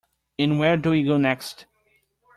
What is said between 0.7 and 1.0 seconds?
do